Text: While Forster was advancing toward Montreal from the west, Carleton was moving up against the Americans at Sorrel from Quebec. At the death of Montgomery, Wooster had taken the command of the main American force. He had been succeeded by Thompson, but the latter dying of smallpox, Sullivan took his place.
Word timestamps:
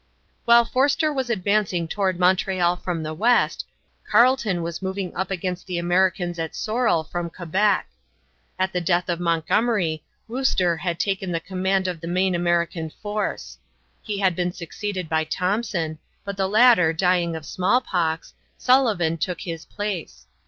While 0.45 0.65
Forster 0.65 1.13
was 1.13 1.29
advancing 1.29 1.87
toward 1.87 2.17
Montreal 2.19 2.75
from 2.75 3.03
the 3.03 3.13
west, 3.13 3.67
Carleton 4.09 4.63
was 4.63 4.81
moving 4.81 5.15
up 5.15 5.29
against 5.29 5.67
the 5.67 5.77
Americans 5.77 6.39
at 6.39 6.55
Sorrel 6.55 7.03
from 7.03 7.29
Quebec. 7.29 7.87
At 8.57 8.73
the 8.73 8.81
death 8.81 9.09
of 9.09 9.19
Montgomery, 9.19 10.03
Wooster 10.27 10.77
had 10.77 10.99
taken 10.99 11.31
the 11.31 11.39
command 11.39 11.87
of 11.87 12.01
the 12.01 12.07
main 12.07 12.33
American 12.33 12.89
force. 12.89 13.59
He 14.01 14.17
had 14.17 14.35
been 14.35 14.51
succeeded 14.51 15.07
by 15.07 15.23
Thompson, 15.23 15.99
but 16.25 16.35
the 16.35 16.47
latter 16.49 16.93
dying 16.93 17.35
of 17.35 17.45
smallpox, 17.45 18.33
Sullivan 18.57 19.19
took 19.19 19.41
his 19.41 19.65
place. 19.65 20.25